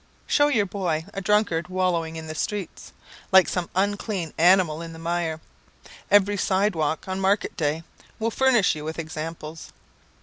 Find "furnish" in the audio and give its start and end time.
8.31-8.73